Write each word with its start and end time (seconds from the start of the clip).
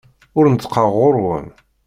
Ur 0.37 0.45
neṭṭqeɣ 0.47 0.87
ɣer-wen. 0.95 1.47